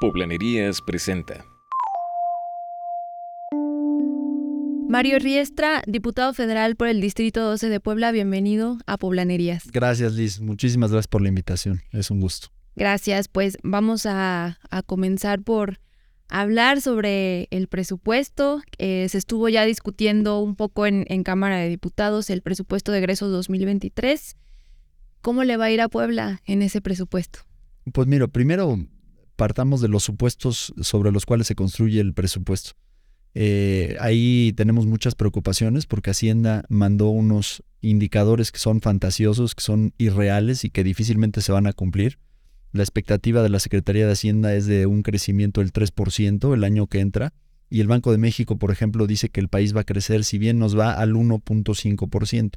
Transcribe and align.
Poblanerías 0.00 0.80
presenta. 0.80 1.44
Mario 4.88 5.18
Riestra, 5.18 5.82
diputado 5.88 6.32
federal 6.34 6.76
por 6.76 6.86
el 6.86 7.00
Distrito 7.00 7.40
12 7.40 7.68
de 7.68 7.80
Puebla, 7.80 8.12
bienvenido 8.12 8.78
a 8.86 8.96
Poblanerías. 8.96 9.68
Gracias, 9.72 10.12
Liz. 10.12 10.40
Muchísimas 10.40 10.92
gracias 10.92 11.08
por 11.08 11.20
la 11.20 11.28
invitación. 11.30 11.80
Es 11.90 12.12
un 12.12 12.20
gusto. 12.20 12.46
Gracias. 12.76 13.26
Pues 13.26 13.58
vamos 13.64 14.06
a, 14.06 14.60
comenzar 14.86 15.42
por 15.42 15.80
hablar 16.28 16.80
sobre 16.80 17.48
el 17.50 17.66
presupuesto. 17.66 18.62
Eh, 18.78 19.08
se 19.08 19.18
estuvo 19.18 19.48
ya 19.48 19.64
discutiendo 19.64 20.38
un 20.38 20.54
poco 20.54 20.86
en, 20.86 21.06
en, 21.08 21.24
Cámara 21.24 21.56
de 21.56 21.68
Diputados 21.68 22.30
el 22.30 22.42
presupuesto 22.42 22.92
de 22.92 22.98
egreso 22.98 23.26
2023. 23.30 24.36
¿Cómo 25.22 25.42
le 25.42 25.56
va 25.56 25.64
a 25.64 25.70
ir 25.72 25.80
a 25.80 25.88
Puebla 25.88 26.40
en 26.44 26.62
ese 26.62 26.80
presupuesto? 26.80 27.40
Pues 27.92 28.06
mira, 28.06 28.28
primero 28.28 28.78
partamos 29.38 29.80
de 29.80 29.86
los 29.86 30.02
supuestos 30.02 30.74
sobre 30.82 31.12
los 31.12 31.24
cuales 31.24 31.46
se 31.46 31.54
construye 31.54 32.00
el 32.00 32.12
presupuesto. 32.12 32.72
Eh, 33.34 33.96
ahí 34.00 34.52
tenemos 34.56 34.86
muchas 34.86 35.14
preocupaciones 35.14 35.86
porque 35.86 36.10
Hacienda 36.10 36.64
mandó 36.68 37.08
unos 37.10 37.62
indicadores 37.80 38.50
que 38.50 38.58
son 38.58 38.80
fantasiosos, 38.80 39.54
que 39.54 39.62
son 39.62 39.94
irreales 39.96 40.64
y 40.64 40.70
que 40.70 40.82
difícilmente 40.82 41.40
se 41.40 41.52
van 41.52 41.68
a 41.68 41.72
cumplir. 41.72 42.18
La 42.72 42.82
expectativa 42.82 43.40
de 43.40 43.48
la 43.48 43.60
Secretaría 43.60 44.06
de 44.06 44.12
Hacienda 44.12 44.56
es 44.56 44.66
de 44.66 44.86
un 44.86 45.04
crecimiento 45.04 45.60
del 45.60 45.72
3% 45.72 46.52
el 46.52 46.64
año 46.64 46.88
que 46.88 46.98
entra 46.98 47.32
y 47.70 47.80
el 47.80 47.86
Banco 47.86 48.10
de 48.10 48.18
México, 48.18 48.58
por 48.58 48.72
ejemplo, 48.72 49.06
dice 49.06 49.28
que 49.28 49.38
el 49.38 49.48
país 49.48 49.74
va 49.74 49.82
a 49.82 49.84
crecer 49.84 50.24
si 50.24 50.38
bien 50.38 50.58
nos 50.58 50.76
va 50.76 50.94
al 50.94 51.14
1.5%. 51.14 52.54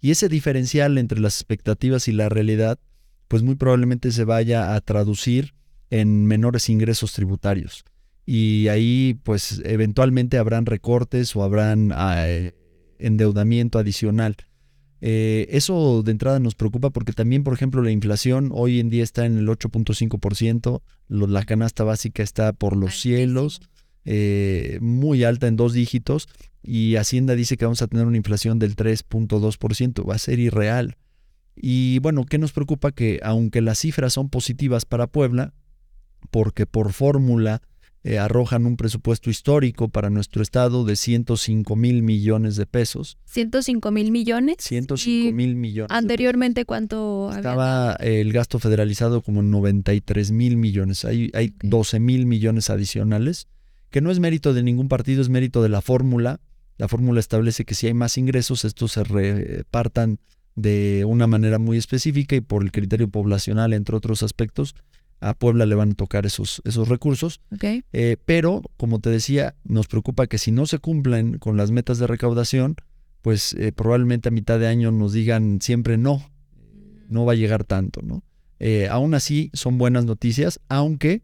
Y 0.00 0.12
ese 0.12 0.28
diferencial 0.28 0.96
entre 0.96 1.18
las 1.18 1.34
expectativas 1.34 2.06
y 2.06 2.12
la 2.12 2.28
realidad, 2.28 2.78
pues 3.26 3.42
muy 3.42 3.56
probablemente 3.56 4.12
se 4.12 4.22
vaya 4.22 4.76
a 4.76 4.80
traducir 4.80 5.54
en 5.90 6.26
menores 6.26 6.68
ingresos 6.68 7.12
tributarios. 7.12 7.84
Y 8.26 8.68
ahí 8.68 9.18
pues 9.24 9.60
eventualmente 9.64 10.38
habrán 10.38 10.66
recortes 10.66 11.34
o 11.34 11.42
habrán 11.42 11.92
ah, 11.92 12.28
eh, 12.28 12.54
endeudamiento 12.98 13.78
adicional. 13.78 14.36
Eh, 15.02 15.46
eso 15.50 16.02
de 16.02 16.12
entrada 16.12 16.40
nos 16.40 16.54
preocupa 16.54 16.90
porque 16.90 17.12
también, 17.12 17.42
por 17.42 17.54
ejemplo, 17.54 17.82
la 17.82 17.90
inflación 17.90 18.50
hoy 18.52 18.80
en 18.80 18.90
día 18.90 19.02
está 19.02 19.24
en 19.24 19.38
el 19.38 19.48
8.5%, 19.48 20.82
la 21.08 21.44
canasta 21.44 21.84
básica 21.84 22.22
está 22.22 22.52
por 22.52 22.76
los 22.76 23.00
cielos, 23.00 23.62
eh, 24.04 24.78
muy 24.82 25.24
alta 25.24 25.46
en 25.46 25.56
dos 25.56 25.72
dígitos, 25.72 26.28
y 26.62 26.96
Hacienda 26.96 27.34
dice 27.34 27.56
que 27.56 27.64
vamos 27.64 27.80
a 27.80 27.86
tener 27.86 28.06
una 28.06 28.18
inflación 28.18 28.58
del 28.58 28.76
3.2%, 28.76 30.08
va 30.08 30.14
a 30.14 30.18
ser 30.18 30.38
irreal. 30.38 30.96
Y 31.56 31.98
bueno, 32.00 32.24
¿qué 32.26 32.38
nos 32.38 32.52
preocupa? 32.52 32.92
Que 32.92 33.20
aunque 33.22 33.60
las 33.62 33.78
cifras 33.78 34.12
son 34.12 34.28
positivas 34.28 34.84
para 34.84 35.06
Puebla, 35.06 35.54
porque 36.30 36.66
por 36.66 36.92
fórmula 36.92 37.62
eh, 38.02 38.18
arrojan 38.18 38.64
un 38.64 38.78
presupuesto 38.78 39.28
histórico 39.28 39.88
para 39.88 40.08
nuestro 40.08 40.42
estado 40.42 40.86
de 40.86 40.96
105 40.96 41.76
mil 41.76 42.02
millones 42.02 42.56
de 42.56 42.64
pesos. 42.64 43.18
105 43.26 43.90
mil 43.90 44.10
millones. 44.10 44.56
105 44.60 45.36
mil 45.36 45.54
millones. 45.54 45.90
Anteriormente, 45.90 46.64
¿cuánto 46.64 47.30
Estaba 47.30 47.92
el 48.00 48.32
gasto 48.32 48.58
federalizado 48.58 49.20
como 49.20 49.42
93 49.42 50.30
mil 50.32 50.56
millones. 50.56 51.04
Hay, 51.04 51.30
hay 51.34 51.52
12 51.62 52.00
mil 52.00 52.24
millones 52.24 52.70
adicionales, 52.70 53.48
que 53.90 54.00
no 54.00 54.10
es 54.10 54.18
mérito 54.18 54.54
de 54.54 54.62
ningún 54.62 54.88
partido, 54.88 55.20
es 55.20 55.28
mérito 55.28 55.62
de 55.62 55.68
la 55.68 55.82
fórmula. 55.82 56.40
La 56.78 56.88
fórmula 56.88 57.20
establece 57.20 57.66
que 57.66 57.74
si 57.74 57.86
hay 57.86 57.92
más 57.92 58.16
ingresos, 58.16 58.64
estos 58.64 58.92
se 58.92 59.04
repartan 59.04 60.20
de 60.54 61.04
una 61.06 61.26
manera 61.26 61.58
muy 61.58 61.76
específica 61.76 62.34
y 62.34 62.40
por 62.40 62.62
el 62.62 62.72
criterio 62.72 63.08
poblacional, 63.08 63.74
entre 63.74 63.94
otros 63.94 64.22
aspectos, 64.22 64.74
a 65.20 65.34
Puebla 65.34 65.66
le 65.66 65.74
van 65.74 65.92
a 65.92 65.94
tocar 65.94 66.26
esos, 66.26 66.62
esos 66.64 66.88
recursos. 66.88 67.40
Eh, 67.92 68.16
pero, 68.24 68.62
como 68.76 69.00
te 69.00 69.10
decía, 69.10 69.54
nos 69.64 69.86
preocupa 69.86 70.26
que 70.26 70.38
si 70.38 70.50
no 70.50 70.66
se 70.66 70.78
cumplen 70.78 71.38
con 71.38 71.56
las 71.56 71.70
metas 71.70 71.98
de 71.98 72.06
recaudación, 72.06 72.76
pues 73.22 73.52
eh, 73.54 73.72
probablemente 73.72 74.28
a 74.28 74.32
mitad 74.32 74.58
de 74.58 74.66
año 74.66 74.90
nos 74.92 75.12
digan 75.12 75.60
siempre 75.60 75.98
no, 75.98 76.30
no 77.08 77.24
va 77.26 77.32
a 77.32 77.36
llegar 77.36 77.64
tanto, 77.64 78.00
¿no? 78.02 78.22
Eh, 78.58 78.88
aún 78.90 79.14
así, 79.14 79.50
son 79.52 79.78
buenas 79.78 80.04
noticias, 80.04 80.60
aunque 80.68 81.22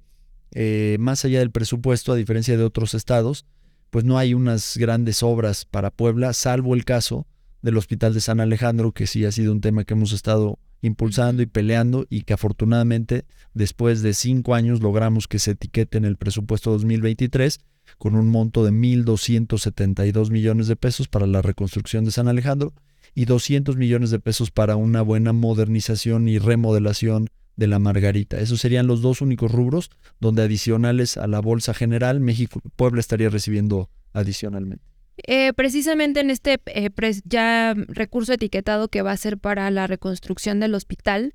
más 0.99 1.23
allá 1.27 1.41
del 1.41 1.51
presupuesto, 1.51 2.13
a 2.13 2.17
diferencia 2.17 2.57
de 2.57 2.65
otros 2.65 2.95
estados, 2.95 3.45
pues 3.91 4.07
no 4.07 4.17
hay 4.17 4.33
unas 4.33 4.79
grandes 4.79 5.23
obras 5.23 5.67
para 5.67 5.91
Puebla, 5.91 6.33
salvo 6.33 6.75
el 6.75 6.87
caso 6.87 7.27
del 7.61 7.77
Hospital 7.77 8.15
de 8.15 8.23
San 8.23 8.41
Alejandro, 8.41 8.93
que 8.93 9.07
sí 9.07 9.27
ha 9.27 9.33
sido 9.33 9.53
un 9.53 9.61
tema 9.61 9.85
que 9.85 9.93
hemos 9.93 10.13
estado 10.13 10.59
impulsando 10.83 11.43
y 11.43 11.47
peleando 11.47 12.07
y 12.11 12.23
que 12.23 12.35
afortunadamente 12.35 13.25
después 13.55 14.03
de 14.03 14.15
cinco 14.15 14.55
años 14.55 14.81
logramos 14.81 15.29
que 15.29 15.39
se 15.39 15.53
etiquete 15.53 15.99
en 15.99 16.05
el 16.05 16.17
presupuesto 16.17 16.71
2023 16.73 17.61
con 17.99 18.15
un 18.15 18.29
monto 18.29 18.65
de 18.65 18.73
1.272 18.73 20.31
millones 20.31 20.67
de 20.67 20.77
pesos 20.77 21.09
para 21.09 21.27
la 21.27 21.43
reconstrucción 21.43 22.05
de 22.05 22.11
San 22.11 22.29
Alejandro 22.29 22.75
y 23.15 23.25
200 23.25 23.77
millones 23.77 24.11
de 24.11 24.19
pesos 24.19 24.51
para 24.51 24.77
una 24.77 25.03
buena 25.03 25.33
modernización 25.33 26.29
y 26.29 26.39
remodelación 26.39 27.29
de 27.57 27.67
la 27.67 27.79
Margarita. 27.79 28.39
Esos 28.39 28.61
serían 28.61 28.87
los 28.87 29.01
dos 29.01 29.23
únicos 29.23 29.51
rubros 29.51 29.91
donde 30.21 30.43
adicionales 30.43 31.17
a 31.17 31.27
la 31.27 31.41
Bolsa 31.41 31.73
General, 31.73 32.21
México, 32.21 32.61
Puebla 32.77 33.01
estaría 33.01 33.31
recibiendo 33.31 33.89
adicionalmente. 34.13 34.96
Eh, 35.25 35.53
precisamente 35.55 36.21
en 36.21 36.31
este 36.31 36.61
eh, 36.67 36.91
ya 37.25 37.75
recurso 37.89 38.35
etiquetado 38.35 38.89
que 38.89 39.03
va 39.03 39.13
a 39.13 39.17
ser 39.17 39.39
para 39.39 39.71
la 39.71 39.87
reconstrucción 39.87 40.61
del 40.61 40.75
hospital, 40.75 41.35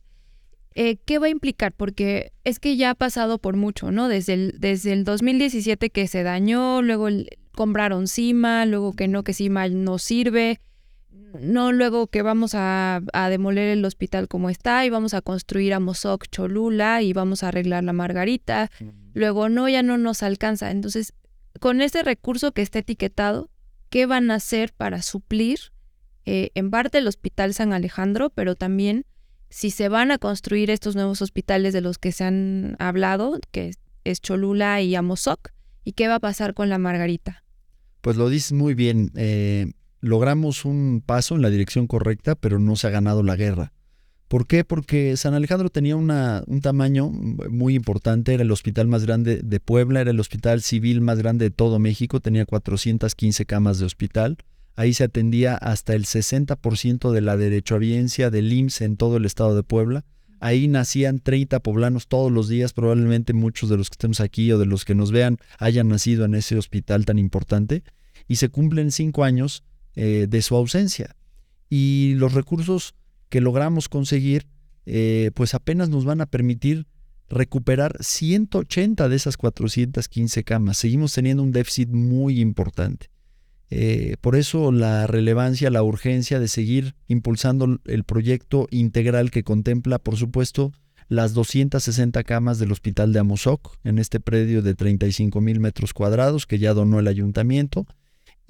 eh, 0.73 0.97
¿qué 1.05 1.19
va 1.19 1.27
a 1.27 1.29
implicar? 1.29 1.73
Porque 1.73 2.31
es 2.43 2.59
que 2.59 2.77
ya 2.77 2.91
ha 2.91 2.95
pasado 2.95 3.39
por 3.39 3.57
mucho, 3.57 3.91
¿no? 3.91 4.07
Desde 4.07 4.33
el, 4.33 4.55
desde 4.59 4.93
el 4.93 5.03
2017 5.03 5.89
que 5.89 6.07
se 6.07 6.23
dañó, 6.23 6.81
luego 6.81 7.07
compraron 7.53 8.07
CIMA, 8.07 8.65
luego 8.65 8.93
que 8.93 9.07
no, 9.07 9.23
que 9.23 9.33
CIMA 9.33 9.67
no 9.67 9.97
sirve, 9.97 10.61
no, 11.39 11.71
luego 11.71 12.07
que 12.07 12.21
vamos 12.21 12.55
a, 12.55 13.01
a, 13.13 13.29
demoler 13.29 13.69
el 13.69 13.83
hospital 13.83 14.27
como 14.27 14.49
está 14.49 14.85
y 14.85 14.89
vamos 14.89 15.13
a 15.13 15.21
construir 15.21 15.73
a 15.73 15.79
Mozoc 15.79 16.27
Cholula 16.29 17.01
y 17.01 17.13
vamos 17.13 17.43
a 17.43 17.49
arreglar 17.49 17.83
la 17.83 17.93
Margarita, 17.93 18.69
luego 19.13 19.49
no, 19.49 19.67
ya 19.67 19.83
no 19.83 19.97
nos 19.97 20.23
alcanza. 20.23 20.71
Entonces, 20.71 21.13
con 21.59 21.81
ese 21.81 22.03
recurso 22.03 22.53
que 22.53 22.61
está 22.61 22.79
etiquetado, 22.79 23.50
qué 23.91 24.07
van 24.07 24.31
a 24.31 24.35
hacer 24.35 24.73
para 24.73 25.03
suplir 25.03 25.59
eh, 26.25 26.49
en 26.55 26.71
parte 26.71 26.97
el 26.97 27.07
Hospital 27.07 27.53
San 27.53 27.73
Alejandro, 27.73 28.31
pero 28.31 28.55
también 28.55 29.05
si 29.49 29.69
se 29.69 29.89
van 29.89 30.11
a 30.11 30.17
construir 30.17 30.71
estos 30.71 30.95
nuevos 30.95 31.21
hospitales 31.21 31.73
de 31.73 31.81
los 31.81 31.99
que 31.99 32.11
se 32.11 32.23
han 32.23 32.77
hablado, 32.79 33.37
que 33.51 33.73
es 34.05 34.21
Cholula 34.21 34.81
y 34.81 34.95
Amozoc, 34.95 35.51
y 35.83 35.91
qué 35.91 36.07
va 36.07 36.15
a 36.15 36.19
pasar 36.19 36.53
con 36.53 36.69
la 36.69 36.77
Margarita. 36.77 37.43
Pues 37.99 38.15
lo 38.17 38.29
dices 38.29 38.53
muy 38.53 38.73
bien. 38.73 39.11
Eh, 39.15 39.73
logramos 39.99 40.63
un 40.63 41.03
paso 41.05 41.35
en 41.35 41.41
la 41.41 41.49
dirección 41.49 41.85
correcta, 41.85 42.35
pero 42.35 42.59
no 42.59 42.77
se 42.77 42.87
ha 42.87 42.91
ganado 42.91 43.23
la 43.23 43.35
guerra. 43.35 43.73
¿Por 44.31 44.47
qué? 44.47 44.63
Porque 44.63 45.17
San 45.17 45.33
Alejandro 45.33 45.69
tenía 45.69 45.97
una, 45.97 46.45
un 46.47 46.61
tamaño 46.61 47.09
muy 47.09 47.75
importante, 47.75 48.33
era 48.33 48.43
el 48.43 48.51
hospital 48.51 48.87
más 48.87 49.05
grande 49.05 49.41
de 49.43 49.59
Puebla, 49.59 49.99
era 49.99 50.11
el 50.11 50.21
hospital 50.21 50.61
civil 50.61 51.01
más 51.01 51.17
grande 51.17 51.43
de 51.43 51.51
todo 51.51 51.79
México, 51.79 52.21
tenía 52.21 52.45
415 52.45 53.45
camas 53.45 53.77
de 53.79 53.85
hospital. 53.85 54.37
Ahí 54.77 54.93
se 54.93 55.03
atendía 55.03 55.55
hasta 55.55 55.95
el 55.95 56.05
60% 56.05 57.11
de 57.11 57.19
la 57.19 57.35
derechohabiencia 57.35 58.29
del 58.29 58.53
IMSS 58.53 58.81
en 58.83 58.95
todo 58.95 59.17
el 59.17 59.25
estado 59.25 59.53
de 59.53 59.63
Puebla. 59.63 60.05
Ahí 60.39 60.69
nacían 60.69 61.19
30 61.19 61.59
poblanos 61.59 62.07
todos 62.07 62.31
los 62.31 62.47
días, 62.47 62.71
probablemente 62.71 63.33
muchos 63.33 63.69
de 63.69 63.75
los 63.75 63.89
que 63.89 63.95
estemos 63.95 64.21
aquí 64.21 64.49
o 64.53 64.57
de 64.57 64.65
los 64.65 64.85
que 64.85 64.95
nos 64.95 65.11
vean 65.11 65.39
hayan 65.59 65.89
nacido 65.89 66.23
en 66.23 66.35
ese 66.35 66.55
hospital 66.57 67.03
tan 67.03 67.19
importante. 67.19 67.83
Y 68.29 68.37
se 68.37 68.47
cumplen 68.47 68.93
cinco 68.93 69.25
años 69.25 69.65
eh, 69.97 70.27
de 70.29 70.41
su 70.41 70.55
ausencia. 70.55 71.17
Y 71.69 72.13
los 72.15 72.33
recursos 72.33 72.95
que 73.31 73.41
logramos 73.41 73.89
conseguir, 73.89 74.45
eh, 74.85 75.31
pues 75.33 75.55
apenas 75.55 75.89
nos 75.89 76.05
van 76.05 76.21
a 76.21 76.27
permitir 76.27 76.85
recuperar 77.29 77.95
180 78.01 79.07
de 79.07 79.15
esas 79.15 79.37
415 79.37 80.43
camas. 80.43 80.77
Seguimos 80.77 81.13
teniendo 81.13 81.41
un 81.41 81.53
déficit 81.53 81.89
muy 81.89 82.41
importante. 82.41 83.09
Eh, 83.69 84.17
por 84.19 84.35
eso 84.35 84.73
la 84.73 85.07
relevancia, 85.07 85.69
la 85.69 85.81
urgencia 85.81 86.41
de 86.41 86.49
seguir 86.49 86.93
impulsando 87.07 87.79
el 87.85 88.03
proyecto 88.03 88.67
integral 88.69 89.31
que 89.31 89.43
contempla, 89.43 89.97
por 89.97 90.17
supuesto, 90.17 90.73
las 91.07 91.33
260 91.33 92.21
camas 92.25 92.59
del 92.59 92.73
Hospital 92.73 93.13
de 93.13 93.19
Amozoc 93.19 93.77
en 93.85 93.97
este 93.97 94.19
predio 94.19 94.61
de 94.61 94.75
35 94.75 95.39
mil 95.39 95.61
metros 95.61 95.93
cuadrados 95.93 96.45
que 96.45 96.59
ya 96.59 96.73
donó 96.73 96.99
el 96.99 97.07
ayuntamiento, 97.07 97.87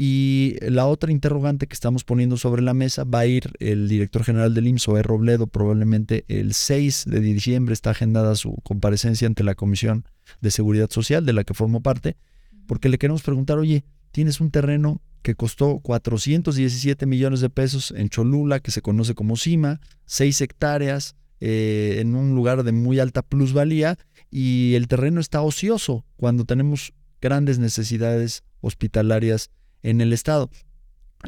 y 0.03 0.55
la 0.61 0.87
otra 0.87 1.11
interrogante 1.11 1.67
que 1.67 1.75
estamos 1.75 2.03
poniendo 2.03 2.35
sobre 2.35 2.63
la 2.63 2.73
mesa 2.73 3.03
va 3.03 3.19
a 3.19 3.27
ir 3.27 3.51
el 3.59 3.87
director 3.87 4.23
general 4.23 4.55
del 4.55 4.65
IMSS, 4.65 4.87
E. 4.87 5.03
Robledo, 5.03 5.45
probablemente 5.45 6.25
el 6.27 6.55
6 6.55 7.05
de 7.05 7.19
diciembre 7.19 7.73
está 7.73 7.91
agendada 7.91 8.33
su 8.33 8.55
comparecencia 8.63 9.27
ante 9.27 9.43
la 9.43 9.53
Comisión 9.53 10.05
de 10.41 10.49
Seguridad 10.49 10.89
Social, 10.89 11.23
de 11.23 11.33
la 11.33 11.43
que 11.43 11.53
formo 11.53 11.81
parte, 11.81 12.17
porque 12.65 12.89
le 12.89 12.97
queremos 12.97 13.21
preguntar, 13.21 13.59
oye, 13.59 13.83
tienes 14.11 14.41
un 14.41 14.49
terreno 14.49 15.03
que 15.21 15.35
costó 15.35 15.77
417 15.77 17.05
millones 17.05 17.39
de 17.39 17.51
pesos 17.51 17.93
en 17.95 18.09
Cholula, 18.09 18.59
que 18.59 18.71
se 18.71 18.81
conoce 18.81 19.13
como 19.13 19.37
CIMA, 19.37 19.81
6 20.05 20.41
hectáreas, 20.41 21.15
eh, 21.41 21.97
en 21.99 22.15
un 22.15 22.33
lugar 22.33 22.63
de 22.63 22.71
muy 22.71 22.99
alta 22.99 23.21
plusvalía 23.21 23.99
y 24.31 24.73
el 24.73 24.87
terreno 24.87 25.21
está 25.21 25.43
ocioso 25.43 26.05
cuando 26.15 26.45
tenemos 26.45 26.91
grandes 27.21 27.59
necesidades 27.59 28.43
hospitalarias 28.61 29.51
en 29.83 30.01
el 30.01 30.13
estado. 30.13 30.49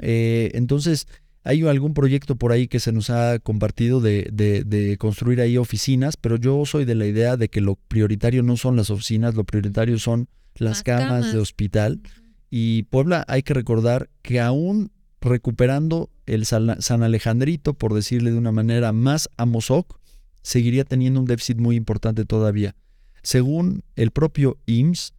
Eh, 0.02 0.52
entonces, 0.54 1.08
hay 1.44 1.66
algún 1.68 1.94
proyecto 1.94 2.36
por 2.36 2.52
ahí 2.52 2.68
que 2.68 2.80
se 2.80 2.92
nos 2.92 3.10
ha 3.10 3.40
compartido 3.40 4.00
de, 4.00 4.30
de, 4.32 4.98
construir 4.98 5.42
ahí 5.42 5.58
oficinas, 5.58 6.16
pero 6.16 6.38
yo 6.38 6.66
soy 6.66 6.86
de 6.86 6.96
la 6.96 7.06
idea 7.06 7.36
de 7.36 7.50
que 7.50 7.62
lo 7.62 7.76
prioritario 7.76 8.44
no 8.44 8.56
son 8.56 8.76
las 8.76 8.90
oficinas, 8.90 9.36
lo 9.36 9.44
prioritario 9.44 10.00
son 10.00 10.30
las, 10.56 10.84
camas, 10.84 11.34
de 11.34 11.40
hospital. 11.40 12.02
Y 12.50 12.84
Puebla 12.84 13.26
hay 13.28 13.44
que 13.44 13.54
recordar 13.54 14.10
que 14.22 14.40
aún 14.40 14.92
recuperando 15.20 16.10
el 16.26 16.46
San 16.46 17.04
Alejandrito, 17.04 17.74
por 17.74 17.94
decirle 17.94 18.32
de 18.32 18.38
una 18.38 18.52
manera 18.52 18.94
más 18.94 19.30
a 19.36 19.46
Mozoc, 19.46 20.00
seguiría 20.42 20.86
teniendo 20.86 21.20
un 21.20 21.26
déficit 21.26 21.58
muy 21.58 21.76
importante 21.76 22.26
todavía. 22.26 22.76
Según 23.22 23.84
el 23.96 24.12
propio 24.12 24.58
IMSS, 24.66 25.14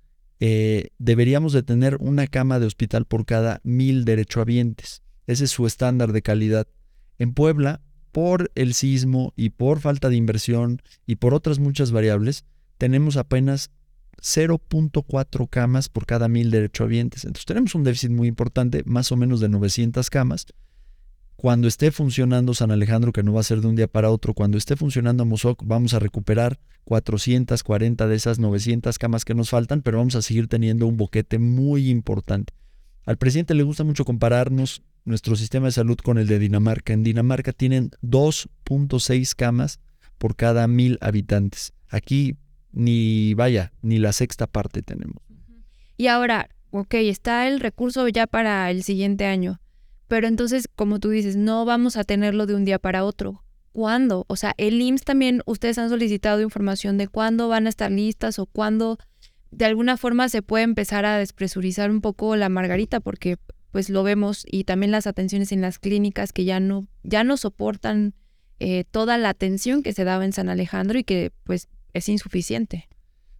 eh, 0.46 0.90
deberíamos 0.98 1.54
de 1.54 1.62
tener 1.62 1.96
una 2.00 2.26
cama 2.26 2.60
de 2.60 2.66
hospital 2.66 3.06
por 3.06 3.24
cada 3.24 3.62
mil 3.64 4.04
derechohabientes. 4.04 5.00
Ese 5.26 5.44
es 5.44 5.50
su 5.50 5.66
estándar 5.66 6.12
de 6.12 6.20
calidad. 6.20 6.68
En 7.18 7.32
Puebla, 7.32 7.80
por 8.12 8.50
el 8.54 8.74
sismo 8.74 9.32
y 9.36 9.48
por 9.48 9.80
falta 9.80 10.10
de 10.10 10.16
inversión 10.16 10.82
y 11.06 11.16
por 11.16 11.32
otras 11.32 11.60
muchas 11.60 11.92
variables, 11.92 12.44
tenemos 12.76 13.16
apenas 13.16 13.70
0.4 14.20 15.48
camas 15.48 15.88
por 15.88 16.04
cada 16.04 16.28
mil 16.28 16.50
derechohabientes. 16.50 17.24
Entonces 17.24 17.46
tenemos 17.46 17.74
un 17.74 17.84
déficit 17.84 18.10
muy 18.10 18.28
importante, 18.28 18.82
más 18.84 19.12
o 19.12 19.16
menos 19.16 19.40
de 19.40 19.48
900 19.48 20.10
camas. 20.10 20.44
Cuando 21.36 21.68
esté 21.68 21.90
funcionando 21.90 22.54
San 22.54 22.70
Alejandro, 22.70 23.12
que 23.12 23.22
no 23.22 23.32
va 23.32 23.40
a 23.40 23.44
ser 23.44 23.60
de 23.60 23.66
un 23.66 23.76
día 23.76 23.88
para 23.88 24.10
otro, 24.10 24.34
cuando 24.34 24.56
esté 24.56 24.76
funcionando 24.76 25.24
Mozoc, 25.24 25.62
vamos 25.64 25.92
a 25.92 25.98
recuperar 25.98 26.58
440 26.84 28.06
de 28.06 28.14
esas 28.14 28.38
900 28.38 28.98
camas 28.98 29.24
que 29.24 29.34
nos 29.34 29.50
faltan, 29.50 29.82
pero 29.82 29.98
vamos 29.98 30.14
a 30.14 30.22
seguir 30.22 30.48
teniendo 30.48 30.86
un 30.86 30.96
boquete 30.96 31.38
muy 31.38 31.90
importante. 31.90 32.54
Al 33.04 33.18
presidente 33.18 33.54
le 33.54 33.62
gusta 33.62 33.84
mucho 33.84 34.04
compararnos 34.04 34.82
nuestro 35.04 35.36
sistema 35.36 35.66
de 35.66 35.72
salud 35.72 35.96
con 35.98 36.18
el 36.18 36.26
de 36.26 36.38
Dinamarca. 36.38 36.92
En 36.92 37.02
Dinamarca 37.02 37.52
tienen 37.52 37.90
2.6 38.02 39.34
camas 39.34 39.80
por 40.18 40.36
cada 40.36 40.66
mil 40.66 40.98
habitantes. 41.02 41.72
Aquí 41.88 42.36
ni 42.72 43.34
vaya, 43.34 43.72
ni 43.82 43.98
la 43.98 44.12
sexta 44.12 44.46
parte 44.46 44.82
tenemos. 44.82 45.22
Y 45.96 46.08
ahora, 46.08 46.48
ok, 46.70 46.94
está 46.94 47.46
el 47.46 47.60
recurso 47.60 48.08
ya 48.08 48.26
para 48.26 48.70
el 48.70 48.82
siguiente 48.82 49.26
año, 49.26 49.60
pero 50.14 50.28
entonces, 50.28 50.68
como 50.72 51.00
tú 51.00 51.10
dices, 51.10 51.34
no 51.34 51.64
vamos 51.64 51.96
a 51.96 52.04
tenerlo 52.04 52.46
de 52.46 52.54
un 52.54 52.64
día 52.64 52.78
para 52.78 53.02
otro. 53.02 53.42
¿Cuándo? 53.72 54.26
O 54.28 54.36
sea, 54.36 54.54
el 54.58 54.80
IMSS 54.80 55.02
también, 55.02 55.42
ustedes 55.44 55.76
han 55.76 55.88
solicitado 55.88 56.40
información 56.40 56.98
de 56.98 57.08
cuándo 57.08 57.48
van 57.48 57.66
a 57.66 57.68
estar 57.68 57.90
listas 57.90 58.38
o 58.38 58.46
cuándo 58.46 58.96
de 59.50 59.64
alguna 59.64 59.96
forma 59.96 60.28
se 60.28 60.40
puede 60.40 60.62
empezar 60.62 61.04
a 61.04 61.18
despresurizar 61.18 61.90
un 61.90 62.00
poco 62.00 62.36
la 62.36 62.48
margarita, 62.48 63.00
porque 63.00 63.38
pues 63.72 63.90
lo 63.90 64.04
vemos 64.04 64.44
y 64.48 64.62
también 64.62 64.92
las 64.92 65.08
atenciones 65.08 65.50
en 65.50 65.60
las 65.60 65.80
clínicas 65.80 66.32
que 66.32 66.44
ya 66.44 66.60
no, 66.60 66.86
ya 67.02 67.24
no 67.24 67.36
soportan 67.36 68.14
eh, 68.60 68.84
toda 68.88 69.18
la 69.18 69.30
atención 69.30 69.82
que 69.82 69.94
se 69.94 70.04
daba 70.04 70.24
en 70.24 70.32
San 70.32 70.48
Alejandro 70.48 70.96
y 70.96 71.02
que 71.02 71.32
pues 71.42 71.66
es 71.92 72.08
insuficiente. 72.08 72.88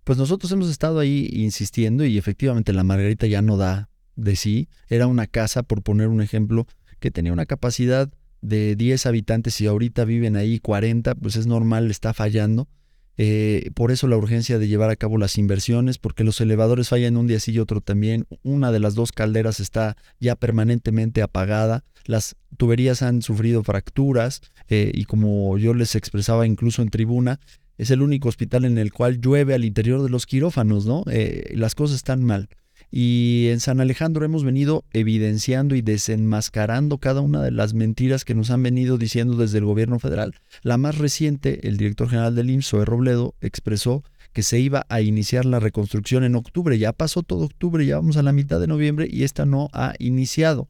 Pues 0.02 0.18
nosotros 0.18 0.50
hemos 0.50 0.68
estado 0.68 0.98
ahí 0.98 1.28
insistiendo 1.30 2.04
y 2.04 2.18
efectivamente 2.18 2.72
la 2.72 2.82
Margarita 2.82 3.28
ya 3.28 3.42
no 3.42 3.56
da 3.56 3.90
de 4.16 4.36
sí. 4.36 4.68
Era 4.88 5.06
una 5.06 5.26
casa, 5.26 5.62
por 5.62 5.82
poner 5.82 6.08
un 6.08 6.22
ejemplo, 6.22 6.66
que 7.00 7.10
tenía 7.10 7.32
una 7.32 7.46
capacidad 7.46 8.10
de 8.40 8.76
10 8.76 9.06
habitantes 9.06 9.60
y 9.60 9.66
ahorita 9.66 10.04
viven 10.04 10.36
ahí 10.36 10.58
40, 10.58 11.14
pues 11.14 11.36
es 11.36 11.46
normal, 11.46 11.90
está 11.90 12.12
fallando. 12.12 12.68
Eh, 13.16 13.70
por 13.74 13.92
eso 13.92 14.08
la 14.08 14.16
urgencia 14.16 14.58
de 14.58 14.66
llevar 14.66 14.90
a 14.90 14.96
cabo 14.96 15.18
las 15.18 15.38
inversiones, 15.38 15.98
porque 15.98 16.24
los 16.24 16.40
elevadores 16.40 16.88
fallan 16.88 17.16
un 17.16 17.26
día 17.26 17.40
sí 17.40 17.52
y 17.52 17.58
otro 17.58 17.80
también. 17.80 18.26
Una 18.42 18.72
de 18.72 18.80
las 18.80 18.94
dos 18.94 19.12
calderas 19.12 19.60
está 19.60 19.96
ya 20.20 20.36
permanentemente 20.36 21.22
apagada. 21.22 21.84
Las 22.06 22.36
tuberías 22.56 23.02
han 23.02 23.22
sufrido 23.22 23.62
fracturas 23.62 24.42
eh, 24.68 24.90
y 24.92 25.04
como 25.04 25.56
yo 25.58 25.74
les 25.74 25.94
expresaba 25.94 26.46
incluso 26.46 26.82
en 26.82 26.90
tribuna, 26.90 27.40
es 27.78 27.90
el 27.90 28.02
único 28.02 28.28
hospital 28.28 28.64
en 28.64 28.78
el 28.78 28.92
cual 28.92 29.20
llueve 29.20 29.54
al 29.54 29.64
interior 29.64 30.02
de 30.02 30.10
los 30.10 30.26
quirófanos, 30.26 30.86
¿no? 30.86 31.04
Eh, 31.10 31.52
las 31.56 31.74
cosas 31.74 31.96
están 31.96 32.22
mal. 32.22 32.48
Y 32.90 33.48
en 33.50 33.60
San 33.60 33.80
Alejandro 33.80 34.24
hemos 34.24 34.44
venido 34.44 34.84
evidenciando 34.92 35.74
y 35.74 35.82
desenmascarando 35.82 36.98
cada 36.98 37.20
una 37.20 37.42
de 37.42 37.50
las 37.50 37.74
mentiras 37.74 38.24
que 38.24 38.34
nos 38.34 38.50
han 38.50 38.62
venido 38.62 38.98
diciendo 38.98 39.36
desde 39.36 39.58
el 39.58 39.64
gobierno 39.64 39.98
federal. 39.98 40.34
La 40.62 40.76
más 40.76 40.98
reciente, 40.98 41.66
el 41.66 41.76
director 41.76 42.08
general 42.08 42.34
del 42.34 42.50
IMSS, 42.50 42.68
Zoe 42.68 42.84
Robledo, 42.84 43.34
expresó 43.40 44.04
que 44.32 44.42
se 44.42 44.58
iba 44.58 44.84
a 44.88 45.00
iniciar 45.00 45.44
la 45.44 45.60
reconstrucción 45.60 46.24
en 46.24 46.34
octubre. 46.34 46.78
Ya 46.78 46.92
pasó 46.92 47.22
todo 47.22 47.44
octubre, 47.44 47.86
ya 47.86 47.96
vamos 47.96 48.16
a 48.16 48.22
la 48.22 48.32
mitad 48.32 48.60
de 48.60 48.66
noviembre 48.66 49.08
y 49.10 49.22
esta 49.22 49.46
no 49.46 49.70
ha 49.72 49.94
iniciado. 49.98 50.68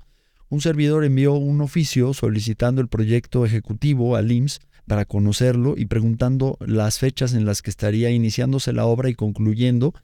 Un 0.50 0.60
servidor 0.60 1.04
envió 1.04 1.32
un 1.32 1.62
oficio 1.62 2.12
solicitando 2.14 2.80
el 2.80 2.88
proyecto 2.88 3.44
ejecutivo 3.44 4.16
al 4.16 4.30
IMSS 4.30 4.60
para 4.86 5.06
conocerlo 5.06 5.74
y 5.76 5.86
preguntando 5.86 6.58
las 6.60 6.98
fechas 6.98 7.32
en 7.34 7.46
las 7.46 7.62
que 7.62 7.70
estaría 7.70 8.10
iniciándose 8.10 8.72
la 8.72 8.84
obra 8.84 9.08
y 9.08 9.14
concluyendo. 9.14 9.94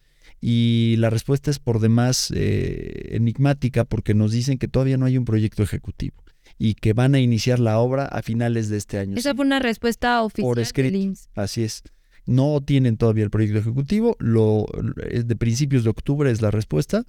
Y 0.40 0.96
la 0.98 1.10
respuesta 1.10 1.50
es 1.50 1.58
por 1.58 1.80
demás 1.80 2.32
eh, 2.34 3.08
enigmática 3.12 3.84
porque 3.84 4.14
nos 4.14 4.32
dicen 4.32 4.58
que 4.58 4.68
todavía 4.68 4.96
no 4.96 5.06
hay 5.06 5.18
un 5.18 5.24
proyecto 5.24 5.62
ejecutivo 5.62 6.24
y 6.58 6.74
que 6.74 6.92
van 6.92 7.14
a 7.14 7.20
iniciar 7.20 7.58
la 7.58 7.78
obra 7.78 8.06
a 8.06 8.22
finales 8.22 8.68
de 8.68 8.78
este 8.78 8.98
año. 8.98 9.16
Esa 9.16 9.34
fue 9.34 9.44
una 9.44 9.58
respuesta 9.58 10.22
oficial. 10.22 10.48
Por 10.48 10.58
escrito. 10.58 11.20
Así 11.34 11.62
es. 11.62 11.82
No 12.26 12.60
tienen 12.60 12.96
todavía 12.96 13.24
el 13.24 13.30
proyecto 13.30 13.58
ejecutivo. 13.58 14.16
Lo, 14.18 14.66
de 15.12 15.36
principios 15.36 15.84
de 15.84 15.90
octubre 15.90 16.30
es 16.30 16.42
la 16.42 16.50
respuesta. 16.50 17.04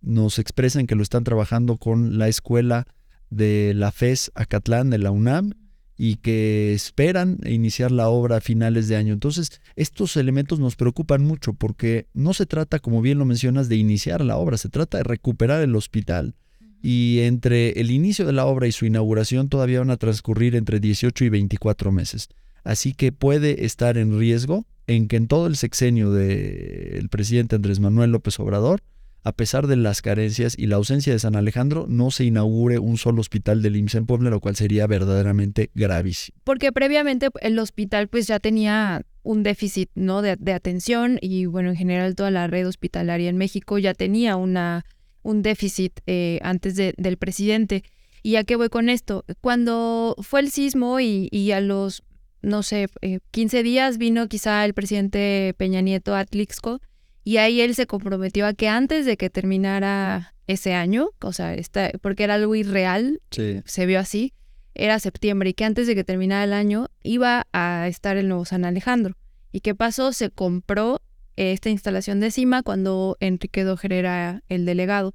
Nos 0.00 0.38
expresan 0.38 0.86
que 0.86 0.94
lo 0.94 1.02
están 1.02 1.24
trabajando 1.24 1.78
con 1.78 2.18
la 2.18 2.28
escuela 2.28 2.86
de 3.30 3.72
la 3.74 3.90
FES 3.90 4.30
Acatlán 4.34 4.90
de 4.90 4.98
la 4.98 5.10
UNAM 5.10 5.52
y 5.98 6.16
que 6.16 6.74
esperan 6.74 7.38
iniciar 7.46 7.90
la 7.90 8.08
obra 8.08 8.36
a 8.36 8.40
finales 8.40 8.88
de 8.88 8.96
año. 8.96 9.14
Entonces, 9.14 9.60
estos 9.76 10.16
elementos 10.16 10.60
nos 10.60 10.76
preocupan 10.76 11.24
mucho 11.24 11.54
porque 11.54 12.06
no 12.12 12.34
se 12.34 12.46
trata, 12.46 12.78
como 12.78 13.00
bien 13.00 13.18
lo 13.18 13.24
mencionas, 13.24 13.68
de 13.68 13.76
iniciar 13.76 14.22
la 14.22 14.36
obra, 14.36 14.58
se 14.58 14.68
trata 14.68 14.98
de 14.98 15.04
recuperar 15.04 15.62
el 15.62 15.74
hospital. 15.74 16.34
Y 16.82 17.20
entre 17.20 17.80
el 17.80 17.90
inicio 17.90 18.26
de 18.26 18.32
la 18.32 18.46
obra 18.46 18.66
y 18.66 18.72
su 18.72 18.84
inauguración 18.84 19.48
todavía 19.48 19.80
van 19.80 19.90
a 19.90 19.96
transcurrir 19.96 20.54
entre 20.54 20.80
18 20.80 21.24
y 21.24 21.28
24 21.30 21.90
meses. 21.90 22.28
Así 22.62 22.92
que 22.92 23.12
puede 23.12 23.64
estar 23.64 23.96
en 23.96 24.18
riesgo 24.18 24.66
en 24.86 25.08
que 25.08 25.16
en 25.16 25.28
todo 25.28 25.46
el 25.46 25.56
sexenio 25.56 26.12
del 26.12 27.08
presidente 27.08 27.56
Andrés 27.56 27.80
Manuel 27.80 28.12
López 28.12 28.38
Obrador 28.38 28.82
a 29.26 29.32
pesar 29.32 29.66
de 29.66 29.74
las 29.74 30.02
carencias 30.02 30.54
y 30.56 30.66
la 30.66 30.76
ausencia 30.76 31.12
de 31.12 31.18
San 31.18 31.34
Alejandro, 31.34 31.86
no 31.88 32.12
se 32.12 32.22
inaugure 32.22 32.78
un 32.78 32.96
solo 32.96 33.20
hospital 33.20 33.60
del 33.60 33.74
IMSS 33.74 33.96
en 33.96 34.06
Puebla, 34.06 34.30
lo 34.30 34.38
cual 34.38 34.54
sería 34.54 34.86
verdaderamente 34.86 35.72
gravísimo. 35.74 36.38
Porque 36.44 36.70
previamente 36.70 37.30
el 37.40 37.58
hospital 37.58 38.06
pues 38.06 38.28
ya 38.28 38.38
tenía 38.38 39.04
un 39.24 39.42
déficit 39.42 39.90
¿no? 39.96 40.22
de, 40.22 40.52
atención 40.52 41.18
y 41.20 41.46
bueno, 41.46 41.70
en 41.70 41.76
general 41.76 42.14
toda 42.14 42.30
la 42.30 42.46
red 42.46 42.68
hospitalaria 42.68 43.28
en 43.28 43.36
México 43.36 43.78
ya 43.78 43.94
tenía 43.94 44.36
una, 44.36 44.84
un 45.22 45.42
déficit 45.42 45.98
eh, 46.06 46.38
antes 46.44 46.76
del 46.76 47.16
presidente. 47.16 47.82
¿Y 48.22 48.36
a 48.36 48.44
qué 48.44 48.54
voy 48.54 48.68
con 48.68 48.88
esto? 48.88 49.24
Cuando 49.40 50.14
fue 50.20 50.38
el 50.38 50.52
sismo 50.52 51.00
y, 51.00 51.50
a 51.50 51.60
los, 51.60 52.04
no 52.42 52.62
sé, 52.62 52.86
15 53.32 53.58
eh, 53.58 53.62
días 53.64 53.98
vino 53.98 54.28
quizá 54.28 54.64
el 54.64 54.72
presidente 54.72 55.52
Peña 55.58 55.80
Nieto 55.80 56.14
a 56.14 56.20
Atlixco 56.20 56.80
y 57.26 57.38
ahí 57.38 57.60
él 57.60 57.74
se 57.74 57.88
comprometió 57.88 58.46
a 58.46 58.54
que 58.54 58.68
antes 58.68 59.04
de 59.04 59.16
que 59.16 59.30
terminara 59.30 60.32
ese 60.46 60.74
año, 60.74 61.10
o 61.20 61.32
sea, 61.32 61.56
porque 62.00 62.22
era 62.22 62.34
algo 62.34 62.54
irreal, 62.54 63.20
se 63.30 63.86
vio 63.86 63.98
así, 63.98 64.32
era 64.74 65.00
septiembre, 65.00 65.50
y 65.50 65.54
que 65.54 65.64
antes 65.64 65.88
de 65.88 65.96
que 65.96 66.04
terminara 66.04 66.44
el 66.44 66.52
año 66.52 66.86
iba 67.02 67.48
a 67.52 67.88
estar 67.88 68.16
el 68.16 68.28
nuevo 68.28 68.44
San 68.44 68.64
Alejandro. 68.64 69.16
¿Y 69.50 69.58
qué 69.58 69.74
pasó? 69.74 70.12
Se 70.12 70.30
compró 70.30 71.02
esta 71.34 71.68
instalación 71.68 72.20
de 72.20 72.30
CIMA 72.30 72.62
cuando 72.62 73.16
Enrique 73.18 73.64
Dojer 73.64 73.92
era 73.92 74.44
el 74.48 74.64
delegado. 74.64 75.12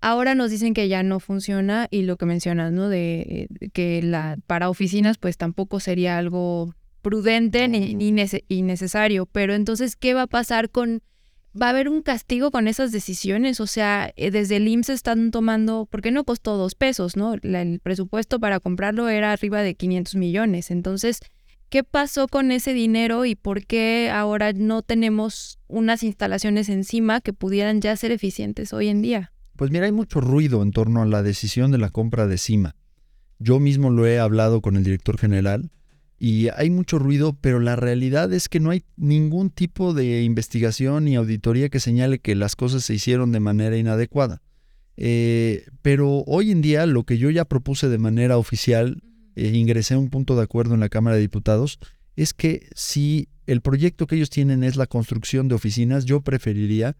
Ahora 0.00 0.36
nos 0.36 0.52
dicen 0.52 0.72
que 0.72 0.86
ya 0.86 1.02
no 1.02 1.18
funciona 1.18 1.88
y 1.90 2.02
lo 2.02 2.16
que 2.16 2.26
mencionas, 2.26 2.70
¿no? 2.70 2.88
De, 2.88 3.48
que 3.72 4.04
la, 4.04 4.38
para 4.46 4.70
oficinas 4.70 5.18
pues 5.18 5.36
tampoco 5.36 5.80
sería 5.80 6.16
algo 6.16 6.76
prudente 7.08 7.68
ni, 7.68 7.94
ni 7.94 8.62
necesario. 8.62 9.24
Pero 9.24 9.54
entonces, 9.54 9.96
¿qué 9.96 10.12
va 10.12 10.22
a 10.22 10.26
pasar 10.26 10.68
con 10.68 11.00
va 11.60 11.66
a 11.66 11.70
haber 11.70 11.88
un 11.88 12.02
castigo 12.02 12.50
con 12.50 12.68
esas 12.68 12.92
decisiones. 12.92 13.60
O 13.60 13.66
sea, 13.66 14.12
eh, 14.16 14.30
desde 14.30 14.56
el 14.56 14.68
IMSS 14.68 14.90
están 14.90 15.30
tomando, 15.30 15.88
porque 15.90 16.10
no 16.10 16.24
costó 16.24 16.56
dos 16.56 16.74
pesos, 16.74 17.16
¿no? 17.16 17.34
el 17.34 17.80
presupuesto 17.80 18.38
para 18.38 18.60
comprarlo 18.60 19.08
era 19.08 19.32
arriba 19.32 19.62
de 19.62 19.74
500 19.74 20.14
millones. 20.16 20.70
Entonces, 20.70 21.20
¿qué 21.70 21.82
pasó 21.84 22.28
con 22.28 22.52
ese 22.52 22.74
dinero 22.74 23.24
y 23.24 23.34
por 23.34 23.64
qué 23.64 24.10
ahora 24.12 24.52
no 24.52 24.82
tenemos 24.82 25.58
unas 25.66 26.02
instalaciones 26.02 26.68
encima 26.68 27.20
que 27.22 27.32
pudieran 27.32 27.80
ya 27.80 27.96
ser 27.96 28.12
eficientes 28.12 28.72
hoy 28.72 28.88
en 28.88 29.02
día? 29.02 29.32
Pues 29.56 29.70
mira, 29.70 29.86
hay 29.86 29.92
mucho 29.92 30.20
ruido 30.20 30.62
en 30.62 30.70
torno 30.70 31.02
a 31.02 31.06
la 31.06 31.22
decisión 31.22 31.72
de 31.72 31.78
la 31.78 31.90
compra 31.90 32.26
de 32.26 32.38
CIMA. 32.38 32.76
Yo 33.40 33.58
mismo 33.58 33.90
lo 33.90 34.06
he 34.06 34.18
hablado 34.18 34.60
con 34.60 34.76
el 34.76 34.84
director 34.84 35.18
general 35.18 35.70
y 36.18 36.48
hay 36.48 36.70
mucho 36.70 36.98
ruido, 36.98 37.36
pero 37.40 37.60
la 37.60 37.76
realidad 37.76 38.32
es 38.32 38.48
que 38.48 38.58
no 38.58 38.70
hay 38.70 38.84
ningún 38.96 39.50
tipo 39.50 39.94
de 39.94 40.22
investigación 40.22 41.04
ni 41.04 41.14
auditoría 41.14 41.68
que 41.68 41.78
señale 41.78 42.18
que 42.18 42.34
las 42.34 42.56
cosas 42.56 42.84
se 42.84 42.94
hicieron 42.94 43.30
de 43.30 43.40
manera 43.40 43.76
inadecuada. 43.76 44.42
Eh, 44.96 45.64
pero 45.80 46.24
hoy 46.26 46.50
en 46.50 46.60
día 46.60 46.84
lo 46.86 47.04
que 47.04 47.18
yo 47.18 47.30
ya 47.30 47.44
propuse 47.44 47.88
de 47.88 47.98
manera 47.98 48.36
oficial, 48.36 49.00
eh, 49.36 49.52
ingresé 49.54 49.94
a 49.94 49.98
un 49.98 50.10
punto 50.10 50.34
de 50.34 50.42
acuerdo 50.42 50.74
en 50.74 50.80
la 50.80 50.88
Cámara 50.88 51.14
de 51.14 51.22
Diputados, 51.22 51.78
es 52.16 52.34
que 52.34 52.68
si 52.74 53.28
el 53.46 53.60
proyecto 53.60 54.08
que 54.08 54.16
ellos 54.16 54.28
tienen 54.28 54.64
es 54.64 54.74
la 54.74 54.88
construcción 54.88 55.46
de 55.46 55.54
oficinas, 55.54 56.04
yo 56.04 56.22
preferiría 56.22 56.96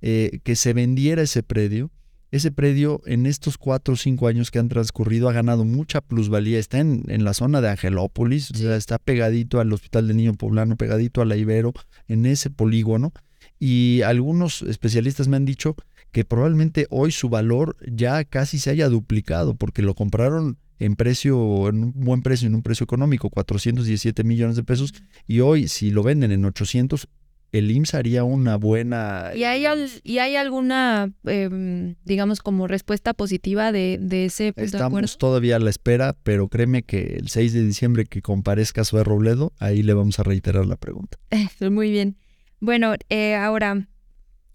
eh, 0.00 0.40
que 0.44 0.56
se 0.56 0.72
vendiera 0.72 1.20
ese 1.20 1.42
predio 1.42 1.90
ese 2.32 2.50
predio 2.50 3.02
en 3.04 3.26
estos 3.26 3.58
cuatro 3.58 3.92
o 3.92 3.96
cinco 3.96 4.26
años 4.26 4.50
que 4.50 4.58
han 4.58 4.70
transcurrido 4.70 5.28
ha 5.28 5.32
ganado 5.32 5.66
mucha 5.66 6.00
plusvalía. 6.00 6.58
Está 6.58 6.78
en, 6.78 7.04
la 7.06 7.34
zona 7.34 7.60
de 7.60 7.68
Angelópolis, 7.68 8.50
está 8.50 8.98
pegadito 8.98 9.60
al 9.60 9.72
Hospital 9.72 10.08
del 10.08 10.16
Niño 10.16 10.32
Poblano, 10.32 10.76
pegadito 10.76 11.20
a 11.20 11.26
la 11.26 11.36
Ibero, 11.36 11.74
en 12.08 12.24
ese 12.24 12.48
polígono. 12.48 13.12
Y 13.58 14.00
algunos 14.02 14.62
especialistas 14.62 15.28
me 15.28 15.36
han 15.36 15.44
dicho 15.44 15.76
que 16.10 16.24
probablemente 16.24 16.86
hoy 16.88 17.12
su 17.12 17.28
valor 17.28 17.76
ya 17.86 18.24
casi 18.24 18.58
se 18.58 18.70
haya 18.70 18.88
duplicado 18.88 19.54
porque 19.54 19.82
lo 19.82 19.94
compraron 19.94 20.56
en 20.78 20.96
precio, 20.96 21.68
en 21.68 21.84
un 21.84 21.92
buen 21.94 22.22
precio, 22.22 22.48
en 22.48 22.54
un 22.54 22.62
precio 22.62 22.84
económico, 22.84 23.28
417 23.28 24.24
millones 24.24 24.56
de 24.56 24.64
pesos, 24.64 24.94
y 25.26 25.40
hoy 25.40 25.68
si 25.68 25.90
lo 25.90 26.02
venden 26.02 26.32
en 26.32 26.44
800, 26.44 27.08
el 27.52 27.70
IMSS 27.70 27.94
haría 27.94 28.24
una 28.24 28.56
buena... 28.56 29.32
¿Y 29.34 29.44
hay, 29.44 29.66
y 30.02 30.18
hay 30.18 30.36
alguna, 30.36 31.12
em, 31.24 31.96
digamos, 32.02 32.40
como 32.40 32.66
respuesta 32.66 33.12
positiva 33.12 33.72
de, 33.72 33.98
ese 34.10 34.54
punto 34.54 34.64
Estamos 34.64 35.18
todavía 35.18 35.56
a 35.56 35.58
la 35.58 35.68
espera, 35.68 36.16
pero 36.22 36.48
créeme 36.48 36.82
que 36.82 37.16
el 37.18 37.28
6 37.28 37.52
de 37.52 37.62
diciembre 37.62 38.06
que 38.06 38.22
comparezca 38.22 38.84
Zoe 38.84 39.04
Robledo, 39.04 39.52
ahí 39.58 39.82
le 39.82 39.92
vamos 39.92 40.18
a 40.18 40.22
reiterar 40.22 40.64
la 40.64 40.76
pregunta. 40.76 41.18
Muy 41.60 41.90
bien. 41.90 42.16
Bueno, 42.60 42.94
eh, 43.10 43.34
ahora, 43.34 43.86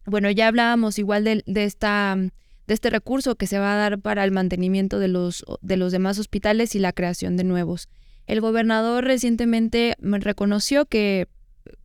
bueno, 0.07 0.31
ya 0.31 0.47
hablábamos 0.47 0.97
igual 0.97 1.23
de, 1.23 1.43
de, 1.45 1.65
esta, 1.65 2.17
de 2.17 2.73
este 2.73 2.89
recurso 2.89 3.35
que 3.35 3.45
se 3.45 3.59
va 3.59 3.73
a 3.73 3.77
dar 3.77 3.99
para 3.99 4.23
el 4.23 4.31
mantenimiento 4.31 4.97
de 4.97 5.07
los, 5.07 5.45
de 5.61 5.77
los 5.77 5.91
demás 5.91 6.17
hospitales 6.17 6.73
y 6.73 6.79
la 6.79 6.93
creación 6.93 7.37
de 7.37 7.43
nuevos. 7.43 7.89
El 8.25 8.41
gobernador 8.41 9.05
recientemente 9.05 9.95
reconoció 10.01 10.85
que 10.85 11.27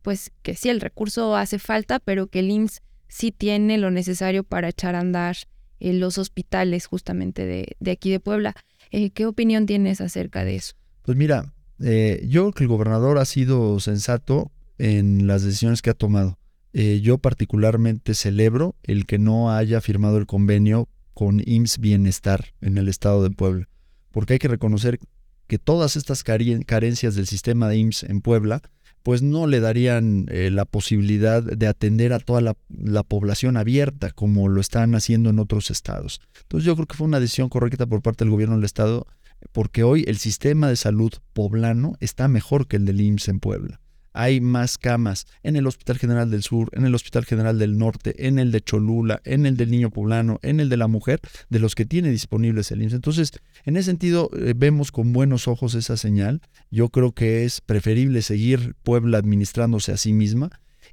pues 0.01 0.31
que 0.41 0.55
sí, 0.55 0.69
el 0.69 0.81
recurso 0.81 1.35
hace 1.35 1.59
falta, 1.59 1.99
pero 1.99 2.27
que 2.27 2.39
el 2.39 2.49
IMSS 2.51 2.81
sí 3.07 3.31
tiene 3.31 3.77
lo 3.77 3.91
necesario 3.91 4.43
para 4.43 4.69
echar 4.69 4.95
a 4.95 4.99
andar 4.99 5.35
en 5.79 5.99
los 5.99 6.17
hospitales 6.17 6.85
justamente 6.85 7.45
de, 7.45 7.91
aquí 7.91 8.09
de 8.09 8.19
Puebla. 8.19 8.55
Eh, 8.91 9.11
¿Qué 9.11 9.25
opinión 9.25 9.65
tienes 9.65 10.01
acerca 10.01 10.45
de 10.45 10.55
eso? 10.55 10.73
Pues 11.03 11.17
mira, 11.17 11.53
eh, 11.79 12.25
yo 12.27 12.43
creo 12.43 12.53
que 12.53 12.63
el 12.63 12.67
gobernador 12.69 13.17
ha 13.17 13.25
sido 13.25 13.79
sensato 13.79 14.51
en 14.77 15.27
las 15.27 15.43
decisiones 15.43 15.81
que 15.81 15.89
ha 15.89 15.93
tomado. 15.93 16.37
Eh, 16.73 17.01
yo 17.01 17.19
particularmente 17.19 18.15
celebro 18.15 18.75
el 18.83 19.05
que 19.05 19.19
no 19.19 19.51
haya 19.51 19.79
firmado 19.81 20.17
el 20.17 20.25
convenio 20.25 20.89
con 21.13 21.41
IMSS 21.45 21.79
Bienestar 21.79 22.53
en 22.61 22.77
el 22.77 22.87
estado 22.87 23.21
de 23.21 23.29
Puebla, 23.29 23.69
porque 24.11 24.33
hay 24.33 24.39
que 24.39 24.47
reconocer 24.47 24.99
que 25.47 25.59
todas 25.59 25.95
estas 25.95 26.23
carencias 26.23 27.15
del 27.15 27.27
sistema 27.27 27.67
de 27.67 27.77
IMSS 27.77 28.03
en 28.03 28.21
Puebla 28.21 28.61
pues 29.03 29.21
no 29.21 29.47
le 29.47 29.59
darían 29.59 30.25
eh, 30.29 30.49
la 30.49 30.65
posibilidad 30.65 31.43
de 31.43 31.67
atender 31.67 32.13
a 32.13 32.19
toda 32.19 32.41
la, 32.41 32.55
población 33.03 33.57
abierta 33.57 34.11
como 34.11 34.47
lo 34.47 34.61
están 34.61 34.95
haciendo 34.95 35.29
en 35.29 35.39
otros 35.39 35.69
estados. 35.69 36.21
Entonces 36.43 36.65
yo 36.65 36.75
creo 36.75 36.87
que 36.87 36.95
fue 36.95 37.07
una 37.07 37.19
decisión 37.19 37.49
correcta 37.49 37.85
por 37.85 38.01
parte 38.01 38.23
del 38.23 38.31
gobierno 38.31 38.55
del 38.55 38.63
estado 38.63 39.05
porque 39.51 39.83
hoy 39.83 40.05
el 40.07 40.17
sistema 40.17 40.69
de 40.69 40.77
salud 40.77 41.11
poblano 41.33 41.95
está 41.99 42.29
mejor 42.29 42.67
que 42.67 42.77
el 42.77 42.85
del 42.85 43.01
IMSS 43.01 43.27
en 43.27 43.39
Puebla 43.41 43.82
hay 44.13 44.41
más 44.41 44.77
camas 44.77 45.25
en 45.43 45.55
el 45.55 45.67
Hospital 45.67 45.97
General 45.97 46.29
del 46.29 46.43
Sur, 46.43 46.69
en 46.73 46.85
el 46.85 46.95
Hospital 46.95 47.25
General 47.25 47.57
del 47.57 47.77
Norte, 47.77 48.27
en 48.27 48.39
el 48.39 48.51
de 48.51 48.61
Cholula, 48.61 49.21
en 49.25 49.45
el 49.45 49.57
del 49.57 49.71
Niño 49.71 49.89
Poblano, 49.89 50.39
en 50.43 50.59
el 50.59 50.69
de 50.69 50.77
la 50.77 50.87
Mujer, 50.87 51.19
de 51.49 51.59
los 51.59 51.75
que 51.75 51.85
tiene 51.85 52.09
disponibles 52.09 52.71
el 52.71 52.81
IMSS. 52.81 52.93
Entonces, 52.93 53.31
en 53.65 53.77
ese 53.77 53.87
sentido, 53.87 54.29
eh, 54.33 54.53
vemos 54.55 54.91
con 54.91 55.13
buenos 55.13 55.47
ojos 55.47 55.75
esa 55.75 55.97
señal. 55.97 56.41
Yo 56.71 56.89
creo 56.89 57.11
que 57.11 57.43
es 57.43 57.61
preferible 57.61 58.21
seguir 58.21 58.75
Puebla 58.83 59.17
administrándose 59.17 59.91
a 59.91 59.97
sí 59.97 60.13
misma. 60.13 60.49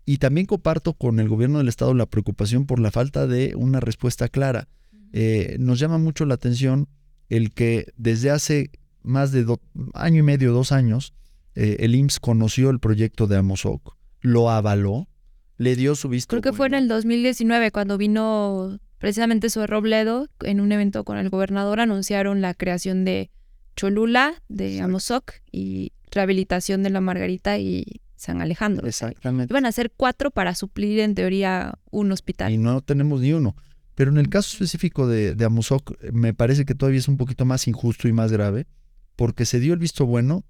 Y 0.06 0.18
también 0.18 0.46
comparto 0.46 0.94
con 0.94 1.20
el 1.20 1.28
gobierno 1.28 1.58
del 1.58 1.68
Estado 1.68 1.94
la 1.94 2.06
preocupación 2.06 2.66
por 2.66 2.80
la 2.80 2.90
falta 2.90 3.26
de 3.26 3.54
una 3.56 3.80
respuesta 3.80 4.28
clara. 4.28 4.68
Eh, 5.12 5.56
nos 5.58 5.78
llama 5.78 5.98
mucho 5.98 6.24
la 6.24 6.34
atención 6.34 6.88
el 7.28 7.52
que 7.52 7.92
desde 7.96 8.30
hace 8.30 8.70
más 9.02 9.32
de 9.32 9.46
año 9.94 10.20
y 10.20 10.22
medio, 10.22 10.52
dos 10.52 10.72
años, 10.72 11.14
eh, 11.60 11.84
el 11.84 11.94
IMSS 11.94 12.20
conoció 12.20 12.70
el 12.70 12.80
proyecto 12.80 13.26
de 13.26 13.36
Amozoc, 13.36 13.94
lo 14.22 14.48
avaló, 14.48 15.08
le 15.58 15.76
dio 15.76 15.94
su 15.94 16.08
visto. 16.08 16.30
Creo 16.30 16.40
que 16.40 16.56
fue 16.56 16.68
en 16.68 16.72
el 16.72 16.88
2019 16.88 17.70
cuando 17.70 17.98
vino 17.98 18.80
precisamente 18.96 19.50
Zoe 19.50 19.66
Robledo 19.66 20.28
en 20.40 20.62
un 20.62 20.72
evento 20.72 21.04
con 21.04 21.18
el 21.18 21.28
gobernador 21.28 21.80
anunciaron 21.80 22.40
la 22.40 22.54
creación 22.54 23.04
de 23.04 23.30
Cholula, 23.76 24.42
de 24.48 24.80
Amozoc 24.80 25.32
y 25.52 25.92
rehabilitación 26.10 26.82
de 26.82 26.88
la 26.88 27.02
Margarita 27.02 27.58
y 27.58 28.00
San 28.16 28.40
Alejandro. 28.40 28.86
Exactamente. 28.88 29.52
Iban 29.52 29.66
a 29.66 29.72
ser 29.72 29.92
cuatro 29.94 30.30
para 30.30 30.54
suplir 30.54 31.00
en 31.00 31.14
teoría 31.14 31.74
un 31.90 32.10
hospital. 32.10 32.50
Y 32.54 32.56
no 32.56 32.80
tenemos 32.80 33.20
ni 33.20 33.34
uno. 33.34 33.54
Pero 33.94 34.10
en 34.10 34.16
el 34.16 34.30
caso 34.30 34.48
específico 34.50 35.06
de, 35.06 35.34
de 35.34 35.44
Amozoc, 35.44 35.92
me 36.10 36.32
parece 36.32 36.64
que 36.64 36.74
todavía 36.74 37.00
es 37.00 37.08
un 37.08 37.18
poquito 37.18 37.44
más 37.44 37.68
injusto 37.68 38.08
y 38.08 38.14
más 38.14 38.32
grave, 38.32 38.66
porque 39.14 39.44
se 39.44 39.60
dio 39.60 39.74
el 39.74 39.78
visto 39.78 40.06
bueno 40.06 40.46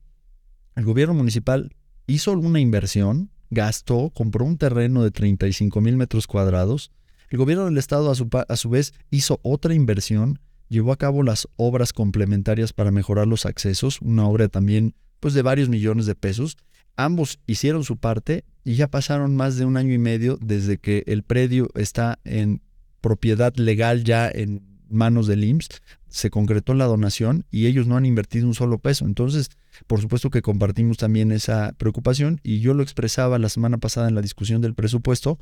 el 0.77 0.85
gobierno 0.85 1.15
municipal 1.15 1.75
hizo 2.07 2.33
una 2.33 2.61
inversión, 2.61 3.31
gastó, 3.50 4.11
compró 4.11 4.45
un 4.45 4.59
terreno 4.59 5.03
de 5.03 5.11
35 5.11 5.81
mil 5.81 5.97
metros 5.97 6.27
cuadrados. 6.27 6.91
El 7.29 7.39
gobierno 7.39 7.67
del 7.67 7.79
estado 7.79 8.11
a 8.11 8.15
su, 8.15 8.29
a 8.49 8.57
su 8.57 8.71
vez 8.71 8.93
hizo 9.11 9.41
otra 9.43 9.75
inversión, 9.75 10.41
llevó 10.69 10.93
a 10.93 10.97
cabo 10.97 11.23
las 11.23 11.49
obras 11.57 11.93
complementarias 11.93 12.73
para 12.73 12.91
mejorar 12.91 13.27
los 13.27 13.47
accesos, 13.47 14.00
una 14.00 14.27
obra 14.27 14.49
también 14.49 14.95
pues 15.21 15.35
de 15.35 15.43
varios 15.43 15.69
millones 15.69 16.07
de 16.07 16.15
pesos. 16.15 16.57
Ambos 16.97 17.39
hicieron 17.47 17.85
su 17.85 17.97
parte 17.97 18.45
y 18.65 18.75
ya 18.75 18.89
pasaron 18.89 19.37
más 19.37 19.57
de 19.57 19.65
un 19.65 19.77
año 19.77 19.93
y 19.93 19.99
medio 19.99 20.39
desde 20.41 20.79
que 20.79 21.05
el 21.07 21.23
predio 21.23 21.69
está 21.75 22.19
en 22.25 22.62
propiedad 23.00 23.55
legal 23.57 24.05
ya 24.05 24.29
en 24.29 24.62
manos 24.91 25.27
del 25.27 25.45
IMSS, 25.45 25.69
se 26.09 26.31
concretó 26.31 26.75
la 26.75 26.87
donación 26.87 27.47
y 27.50 27.67
ellos 27.67 27.87
no 27.87 27.97
han 27.97 28.07
invertido 28.07 28.47
un 28.47 28.55
solo 28.55 28.79
peso. 28.79 29.05
Entonces, 29.05 29.50
por 29.87 30.00
supuesto 30.00 30.31
que 30.31 30.43
compartimos 30.43 30.97
también 30.97 31.33
esa 31.33 31.73
preocupación 31.77 32.41
y 32.43 32.61
yo 32.61 32.75
lo 32.75 32.83
expresaba 32.83 33.39
la 33.39 33.49
semana 33.49 33.79
pasada 33.79 34.09
en 34.09 34.15
la 34.15 34.23
discusión 34.23 34.61
del 34.61 34.75
presupuesto, 34.75 35.39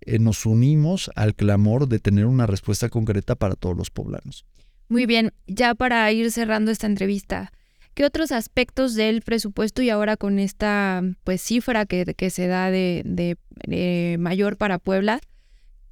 eh, 0.00 0.18
nos 0.18 0.46
unimos 0.46 1.10
al 1.14 1.34
clamor 1.34 1.88
de 1.88 1.98
tener 1.98 2.26
una 2.26 2.46
respuesta 2.46 2.88
concreta 2.88 3.34
para 3.34 3.54
todos 3.54 3.76
los 3.76 3.90
poblanos. 3.90 4.44
Muy 4.88 5.06
bien, 5.06 5.32
ya 5.46 5.74
para 5.74 6.10
ir 6.12 6.30
cerrando 6.30 6.70
esta 6.70 6.86
entrevista, 6.86 7.52
¿qué 7.94 8.04
otros 8.04 8.32
aspectos 8.32 8.94
del 8.94 9.22
presupuesto 9.22 9.82
y 9.82 9.90
ahora 9.90 10.16
con 10.16 10.38
esta 10.38 11.02
pues 11.24 11.42
cifra 11.42 11.84
que, 11.84 12.30
se 12.30 12.46
da 12.46 12.70
de, 12.70 13.02
de 13.04 14.16
mayor 14.18 14.56
para 14.56 14.78
Puebla, 14.78 15.20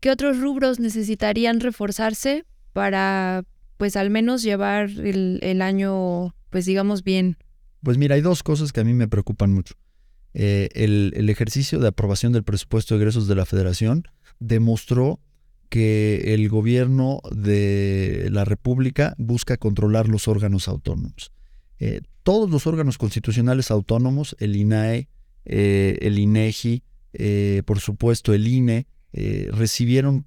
qué 0.01 0.11
otros 0.11 0.39
rubros 0.39 0.79
necesitarían 0.79 1.61
reforzarse 1.61 2.45
para 2.73 3.45
pues 3.77 3.97
al 3.97 4.11
menos 4.11 4.43
llevar 4.43 4.89
el, 4.91 5.63
año 5.63 6.35
pues 6.51 6.65
digamos 6.65 7.03
bien? 7.03 7.37
Pues 7.87 7.99
mira, 7.99 8.17
hay 8.17 8.21
dos 8.21 8.43
cosas 8.43 8.73
que 8.73 8.81
a 8.81 8.85
mí 8.85 8.95
me 8.95 9.07
preocupan 9.07 9.53
mucho. 9.53 9.77
Eh, 10.35 10.71
el, 10.75 11.31
ejercicio 11.31 11.79
de 11.79 11.87
aprobación 11.87 12.33
del 12.33 12.43
presupuesto 12.43 12.95
de 12.97 13.01
egresos 13.01 13.29
de 13.29 13.37
la 13.37 13.47
federación 13.47 14.09
demostró 14.41 15.21
que 15.69 16.35
el 16.35 16.49
gobierno 16.49 17.21
de 17.31 18.27
la 18.33 18.45
República 18.45 19.15
busca 19.19 19.57
controlar 19.57 20.09
los 20.09 20.27
órganos 20.27 20.67
autónomos. 20.67 21.31
Eh, 21.79 22.01
todos 22.25 22.51
los 22.51 22.67
órganos 22.67 22.99
constitucionales 22.99 23.71
autónomos, 23.71 24.35
el 24.41 24.57
INAE, 24.57 25.09
eh, 25.45 25.97
el 26.01 26.19
INEGI, 26.19 26.83
por 27.67 27.79
supuesto 27.79 28.35
el 28.35 28.49
INE, 28.49 28.89
recibieron 29.13 30.27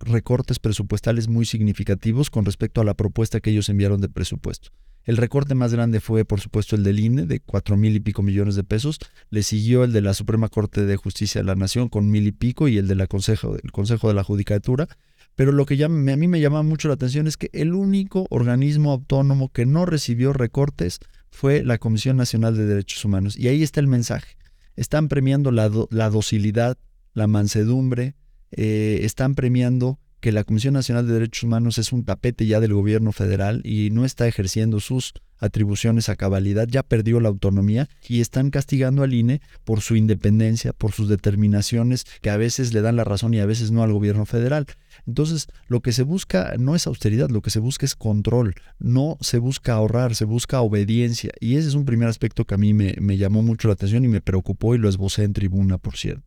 recortes 0.00 0.58
presupuestales 0.58 1.28
muy 1.28 1.44
significativos 1.44 2.30
con 2.30 2.46
respecto 2.46 2.80
a 2.80 2.84
la 2.84 2.94
propuesta 2.94 3.40
que 3.40 3.50
ellos 3.50 3.68
enviaron 3.68 4.00
de 4.00 4.08
presupuesto. 4.08 4.70
El 5.06 5.16
recorte 5.16 5.54
más 5.54 5.72
grande 5.72 6.00
fue, 6.00 6.24
por 6.24 6.40
supuesto, 6.40 6.74
el 6.74 6.82
del 6.82 6.98
INE, 6.98 7.26
de 7.26 7.38
cuatro 7.38 7.76
mil 7.76 7.94
y 7.94 8.00
pico 8.00 8.22
millones 8.22 8.56
de 8.56 8.64
pesos. 8.64 8.98
Le 9.30 9.44
siguió 9.44 9.84
el 9.84 9.92
de 9.92 10.02
la 10.02 10.14
Suprema 10.14 10.48
Corte 10.48 10.84
de 10.84 10.96
Justicia 10.96 11.40
de 11.40 11.46
la 11.46 11.54
Nación 11.54 11.88
con 11.88 12.10
mil 12.10 12.26
y 12.26 12.32
pico 12.32 12.66
y 12.66 12.76
el 12.76 12.88
de 12.88 12.96
la 12.96 13.06
Consejo, 13.06 13.56
Consejo 13.72 14.08
de 14.08 14.14
la 14.14 14.24
Judicatura. 14.24 14.88
Pero 15.36 15.52
lo 15.52 15.64
que 15.64 15.82
a 15.84 15.88
mí 15.88 16.28
me 16.28 16.40
llama 16.40 16.64
mucho 16.64 16.88
la 16.88 16.94
atención 16.94 17.28
es 17.28 17.36
que 17.36 17.50
el 17.52 17.72
único 17.72 18.26
organismo 18.30 18.90
autónomo 18.90 19.50
que 19.50 19.64
no 19.64 19.86
recibió 19.86 20.32
recortes 20.32 20.98
fue 21.30 21.62
la 21.62 21.78
Comisión 21.78 22.16
Nacional 22.16 22.56
de 22.56 22.66
Derechos 22.66 23.04
Humanos. 23.04 23.38
Y 23.38 23.46
ahí 23.46 23.62
está 23.62 23.78
el 23.78 23.86
mensaje. 23.86 24.36
Están 24.74 25.08
premiando 25.08 25.52
la 25.52 25.68
docilidad, 26.10 26.78
la 27.14 27.28
mansedumbre, 27.28 28.14
eh, 28.50 29.00
están 29.02 29.34
premiando 29.34 29.98
que 30.20 30.32
la 30.32 30.44
Comisión 30.44 30.74
Nacional 30.74 31.06
de 31.06 31.14
Derechos 31.14 31.42
Humanos 31.44 31.78
es 31.78 31.92
un 31.92 32.04
tapete 32.04 32.46
ya 32.46 32.60
del 32.60 32.74
gobierno 32.74 33.12
federal 33.12 33.60
y 33.64 33.90
no 33.90 34.04
está 34.04 34.26
ejerciendo 34.26 34.80
sus 34.80 35.14
atribuciones 35.38 36.08
a 36.08 36.16
cabalidad, 36.16 36.66
ya 36.68 36.82
perdió 36.82 37.20
la 37.20 37.28
autonomía 37.28 37.88
y 38.08 38.20
están 38.20 38.50
castigando 38.50 39.02
al 39.02 39.14
INE 39.14 39.40
por 39.64 39.80
su 39.80 39.96
independencia, 39.96 40.72
por 40.72 40.92
sus 40.92 41.08
determinaciones 41.08 42.04
que 42.22 42.30
a 42.30 42.36
veces 42.36 42.72
le 42.72 42.80
dan 42.80 42.96
la 42.96 43.04
razón 43.04 43.34
y 43.34 43.40
a 43.40 43.46
veces 43.46 43.70
no 43.70 43.82
al 43.82 43.92
gobierno 43.92 44.26
federal. 44.26 44.66
Entonces, 45.06 45.48
lo 45.68 45.80
que 45.80 45.92
se 45.92 46.02
busca 46.02 46.54
no 46.58 46.74
es 46.74 46.86
austeridad, 46.86 47.30
lo 47.30 47.42
que 47.42 47.50
se 47.50 47.60
busca 47.60 47.84
es 47.84 47.94
control, 47.94 48.54
no 48.78 49.18
se 49.20 49.38
busca 49.38 49.74
ahorrar, 49.74 50.14
se 50.14 50.24
busca 50.24 50.60
obediencia. 50.60 51.30
Y 51.40 51.56
ese 51.56 51.68
es 51.68 51.74
un 51.74 51.84
primer 51.84 52.08
aspecto 52.08 52.44
que 52.44 52.54
a 52.54 52.58
mí 52.58 52.72
me, 52.72 52.94
llamó 53.16 53.42
mucho 53.42 53.68
la 53.68 53.74
atención 53.74 54.04
y 54.04 54.08
me 54.08 54.20
preocupó 54.20 54.74
y 54.74 54.78
lo 54.78 54.88
esbocé 54.88 55.24
en 55.24 55.32
tribuna, 55.32 55.78
por 55.78 55.96
cierto. 55.96 56.22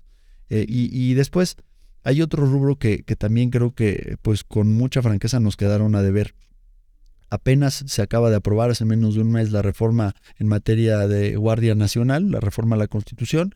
Eh, 0.50 0.66
y, 0.68 1.14
después 1.14 1.58
hay 2.04 2.22
otro 2.22 2.46
rubro 2.46 2.78
que, 2.78 3.04
que 3.04 3.16
también 3.16 3.50
creo 3.50 3.74
que, 3.74 4.18
pues 4.22 4.44
con 4.44 4.74
mucha 4.74 5.02
franqueza 5.02 5.40
nos 5.40 5.58
quedaron 5.58 5.96
a 5.96 6.02
deber. 6.02 6.36
Apenas 7.30 7.84
se 7.86 8.02
acaba 8.02 8.30
de 8.30 8.38
aprobar 8.38 8.72
hace 8.72 8.86
menos 8.86 9.16
de 9.16 9.22
un 9.22 9.32
mes 9.32 9.52
la 9.52 9.62
reforma 9.62 10.16
en 10.38 10.48
materia 10.48 11.08
de 11.08 11.36
Guardia 11.36 11.76
Nacional, 11.76 12.32
la 12.32 12.40
reforma 12.40 12.76
a 12.76 12.80
la 12.80 12.88
Constitución, 12.88 13.54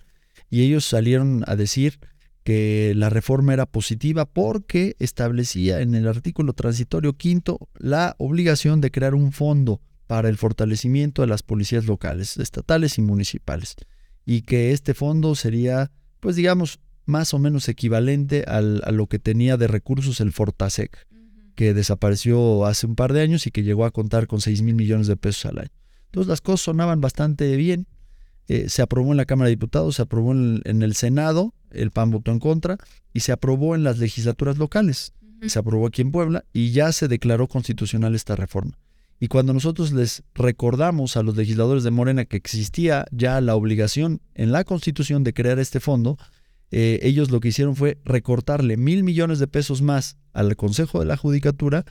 y 0.49 0.61
ellos 0.61 0.85
salieron 0.85 1.43
a 1.47 1.55
decir 1.55 1.99
que 2.43 2.93
la 2.95 3.09
reforma 3.09 3.53
era 3.53 3.65
positiva 3.65 4.25
porque 4.25 4.95
establecía 4.99 5.79
en 5.79 5.95
el 5.95 6.07
artículo 6.07 6.53
transitorio 6.53 7.13
quinto 7.13 7.69
la 7.75 8.15
obligación 8.19 8.81
de 8.81 8.91
crear 8.91 9.15
un 9.15 9.31
fondo 9.31 9.81
para 10.07 10.29
el 10.29 10.37
fortalecimiento 10.37 11.21
de 11.21 11.29
las 11.29 11.41
policías 11.41 11.85
locales, 11.85 12.37
estatales 12.37 12.97
y 12.97 13.01
municipales, 13.01 13.75
y 14.25 14.41
que 14.41 14.71
este 14.71 14.93
fondo 14.93 15.33
sería, 15.35 15.91
pues 16.19 16.35
digamos, 16.35 16.79
más 17.05 17.33
o 17.33 17.39
menos 17.39 17.69
equivalente 17.69 18.43
al, 18.47 18.81
a 18.85 18.91
lo 18.91 19.07
que 19.07 19.19
tenía 19.19 19.57
de 19.57 19.67
recursos 19.67 20.21
el 20.21 20.31
Fortasec 20.31 21.07
que 21.55 21.73
desapareció 21.73 22.65
hace 22.65 22.87
un 22.87 22.95
par 22.95 23.13
de 23.13 23.21
años 23.21 23.47
y 23.47 23.51
que 23.51 23.63
llegó 23.63 23.85
a 23.85 23.91
contar 23.91 24.27
con 24.27 24.41
6 24.41 24.61
mil 24.61 24.75
millones 24.75 25.07
de 25.07 25.17
pesos 25.17 25.45
al 25.45 25.59
año. 25.59 25.69
Entonces 26.05 26.29
las 26.29 26.41
cosas 26.41 26.61
sonaban 26.61 27.01
bastante 27.01 27.55
bien. 27.55 27.87
Eh, 28.47 28.69
se 28.69 28.81
aprobó 28.81 29.11
en 29.11 29.17
la 29.17 29.25
Cámara 29.25 29.47
de 29.47 29.55
Diputados, 29.55 29.95
se 29.95 30.01
aprobó 30.01 30.31
en, 30.33 30.61
el 30.65 30.95
Senado, 30.95 31.53
el 31.71 31.91
PAN 31.91 32.11
votó 32.11 32.31
en 32.31 32.39
contra, 32.39 32.77
y 33.13 33.21
se 33.21 33.31
aprobó 33.31 33.75
en 33.75 33.83
las 33.83 33.99
legislaturas 33.99 34.57
locales. 34.57 35.13
Se 35.47 35.59
aprobó 35.59 35.87
aquí 35.87 36.01
en 36.01 36.11
Puebla 36.11 36.45
y 36.53 36.71
ya 36.71 36.91
se 36.93 37.07
declaró 37.07 37.47
constitucional 37.47 38.15
esta 38.15 38.35
reforma. 38.35 38.77
Y 39.19 39.27
cuando 39.27 39.53
nosotros 39.53 39.91
les 39.91 40.23
recordamos 40.33 41.17
a 41.17 41.23
los 41.23 41.35
legisladores 41.35 41.83
de 41.83 41.91
Morena 41.91 42.25
que 42.25 42.37
existía 42.37 43.05
ya 43.11 43.39
la 43.41 43.55
obligación 43.55 44.21
en 44.35 44.51
la 44.51 44.63
Constitución 44.63 45.23
de 45.23 45.33
crear 45.33 45.59
este 45.59 45.79
fondo, 45.79 46.17
eh, 46.75 46.99
ellos 47.03 47.29
lo 47.29 47.39
que 47.39 47.49
hicieron 47.49 47.75
fue 47.75 47.99
recortarle 48.03 48.77
mil 48.77 49.03
millones 49.03 49.37
de 49.37 49.45
pesos 49.45 49.83
más 49.83 50.17
al 50.33 50.55
Consejo 50.55 50.99
de 50.99 51.05
la 51.05 51.17
Judicatura 51.17 51.85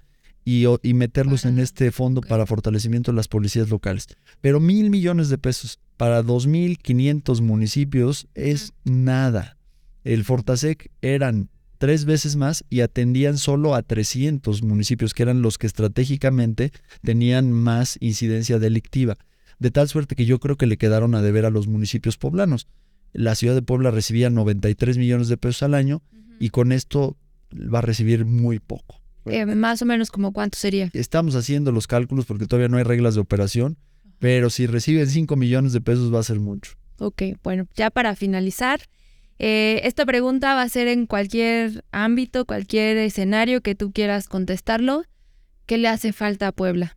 y, 0.45 0.67
meterlos 0.93 1.45
en 1.45 1.61
este 1.61 1.93
fondo 1.93 2.21
para 2.21 2.47
fortalecimiento 2.47 3.12
de 3.12 3.17
las 3.17 3.29
policías 3.29 3.71
locales. 3.71 4.09
Pero 4.41 4.59
mil 4.59 4.91
millones 4.91 5.29
de 5.29 5.39
pesos 5.39 5.79
para 5.97 6.25
2.500 6.25 7.43
municipios 7.43 8.27
es 8.35 8.73
nada. 8.83 9.57
El 10.03 10.25
Fortasec 10.25 10.91
eran 11.01 11.49
tres 11.79 12.05
veces 12.05 12.35
más 12.35 12.65
y 12.69 12.81
atendían 12.81 13.39
solo 13.39 13.77
a 13.77 13.83
300 13.83 14.65
municipios, 14.65 15.15
que 15.15 15.23
eran 15.23 15.43
los 15.43 15.59
que 15.59 15.69
estratégicamente 15.69 16.73
tenían 17.03 17.53
más 17.53 17.99
incidencia 18.01 18.59
delictiva. 18.59 19.17
De 19.61 19.71
tal 19.71 19.89
suerte 19.89 20.17
que 20.17 20.27
yo 20.27 20.41
creo 20.41 20.57
que 20.57 20.67
le 20.67 20.77
quedaron 20.77 21.15
a 21.15 21.23
deber 21.23 21.47
a 21.47 21.51
los 21.51 21.69
municipios 21.69 22.19
poblanos 22.19 22.67
la 23.12 23.35
ciudad 23.35 23.54
de 23.54 23.62
Puebla 23.62 23.90
recibía 23.90 24.31
93 24.31 24.99
millones 24.99 25.28
de 25.28 25.37
pesos 25.37 25.62
al 25.62 25.75
año 25.75 26.02
y 26.38 26.50
con 26.50 26.73
esto 26.73 27.16
va 27.52 27.78
a 27.78 27.83
recibir 27.83 28.25
muy 28.25 28.59
poco. 28.59 29.00
Eh, 29.26 29.47
más 29.47 29.83
o 29.83 29.85
menos 29.87 30.11
como 30.11 30.33
cuánto 30.33 30.59
sería. 30.59 30.90
Estamos 30.92 31.37
haciendo 31.37 31.71
los 31.73 31.87
cálculos 31.87 32.26
porque 32.26 32.47
todavía 32.47 32.69
no 32.69 32.78
hay 32.78 32.85
reglas 32.85 33.14
de 33.14 33.21
operación, 33.21 33.78
pero 34.19 34.50
si 34.50 34.66
reciben 34.66 35.07
5 35.07 35.37
millones 35.37 35.73
de 35.73 35.81
pesos 35.81 36.12
va 36.12 36.21
a 36.21 36.25
ser 36.25 36.40
mucho. 36.40 36.73
Ok, 36.99 37.23
bueno, 37.42 37.66
ya 37.75 37.90
para 37.90 38.16
finalizar, 38.16 38.81
eh, 39.38 39.81
esta 39.85 40.07
pregunta 40.07 40.54
va 40.54 40.62
a 40.62 40.69
ser 40.69 40.88
en 40.88 41.07
cualquier 41.07 41.85
ámbito, 41.92 42.45
cualquier 42.45 42.97
escenario 42.97 43.61
que 43.61 43.75
tú 43.75 43.93
quieras 43.93 44.28
contestarlo. 44.28 45.04
¿Qué 45.67 45.78
le 45.78 45.89
hace 45.89 46.13
falta 46.13 46.49
a 46.49 46.52
Puebla? 46.52 46.97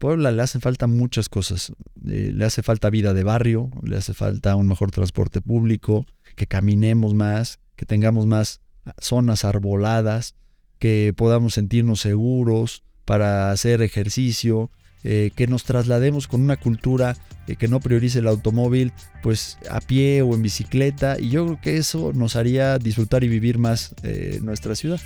Puebla 0.00 0.32
le 0.32 0.40
hace 0.40 0.60
falta 0.60 0.86
muchas 0.86 1.28
cosas. 1.28 1.72
Eh, 2.08 2.32
le 2.34 2.44
hace 2.46 2.62
falta 2.62 2.88
vida 2.88 3.12
de 3.12 3.22
barrio, 3.22 3.70
le 3.82 3.98
hace 3.98 4.14
falta 4.14 4.56
un 4.56 4.66
mejor 4.66 4.90
transporte 4.90 5.42
público, 5.42 6.06
que 6.36 6.46
caminemos 6.46 7.12
más, 7.12 7.60
que 7.76 7.84
tengamos 7.84 8.26
más 8.26 8.62
zonas 8.98 9.44
arboladas, 9.44 10.34
que 10.78 11.12
podamos 11.14 11.52
sentirnos 11.52 12.00
seguros 12.00 12.82
para 13.04 13.52
hacer 13.52 13.82
ejercicio, 13.82 14.70
eh, 15.04 15.32
que 15.36 15.46
nos 15.46 15.64
traslademos 15.64 16.28
con 16.28 16.40
una 16.40 16.56
cultura 16.56 17.14
eh, 17.46 17.56
que 17.56 17.68
no 17.68 17.80
priorice 17.80 18.20
el 18.20 18.26
automóvil, 18.26 18.94
pues 19.22 19.58
a 19.68 19.82
pie 19.82 20.22
o 20.22 20.34
en 20.34 20.40
bicicleta. 20.40 21.20
Y 21.20 21.28
yo 21.28 21.44
creo 21.44 21.60
que 21.60 21.76
eso 21.76 22.12
nos 22.14 22.36
haría 22.36 22.78
disfrutar 22.78 23.22
y 23.22 23.28
vivir 23.28 23.58
más 23.58 23.94
nuestra 24.40 24.74
ciudad. 24.74 24.98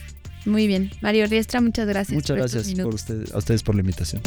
Muy 0.44 0.66
bien. 0.66 0.90
Mario 1.00 1.26
Riestra, 1.26 1.60
muchas 1.60 1.86
gracias. 1.86 2.14
Muchas 2.14 2.36
gracias 2.36 2.74
por 2.74 2.94
a 2.94 3.38
ustedes 3.38 3.62
por 3.62 3.74
la 3.74 3.80
invitación. 3.80 4.22